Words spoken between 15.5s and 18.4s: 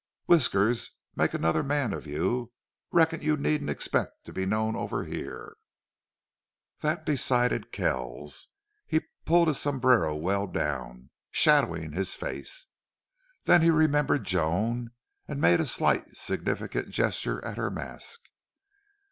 a slight significant gesture at her mask.